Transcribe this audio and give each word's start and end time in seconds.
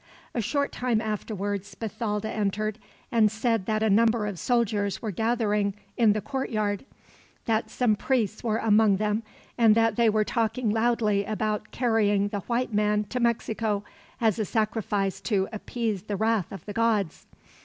A 0.33 0.41
short 0.41 0.71
time 0.71 0.99
afterwards 0.99 1.75
Bathalda 1.75 2.31
entered, 2.31 2.79
and 3.11 3.31
said 3.31 3.67
that 3.67 3.83
a 3.83 3.87
number 3.91 4.25
of 4.25 4.39
soldiers 4.39 4.99
were 4.99 5.11
gathering 5.11 5.75
in 5.95 6.13
the 6.13 6.21
courtyard, 6.21 6.85
that 7.45 7.69
some 7.69 7.95
priests 7.95 8.43
were 8.43 8.57
among 8.57 8.97
them, 8.97 9.21
and 9.59 9.75
that 9.75 9.97
they 9.97 10.09
were 10.09 10.25
talking 10.25 10.71
loudly 10.71 11.23
about 11.23 11.69
carrying 11.69 12.29
the 12.29 12.39
white 12.39 12.73
man 12.73 13.03
to 13.09 13.19
Mexico, 13.19 13.83
as 14.19 14.39
a 14.39 14.45
sacrifice 14.45 15.21
to 15.21 15.47
appease 15.53 16.01
the 16.01 16.15
wrath 16.17 16.51
of 16.51 16.65
the 16.65 16.73
gods. 16.73 17.27